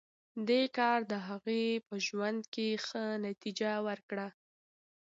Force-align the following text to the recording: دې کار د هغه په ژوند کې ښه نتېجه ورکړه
دې 0.47 0.61
کار 0.77 0.99
د 1.11 1.13
هغه 1.27 1.59
په 1.87 1.95
ژوند 2.05 2.41
کې 2.53 2.67
ښه 2.85 3.03
نتېجه 3.25 3.73
ورکړه 3.87 4.27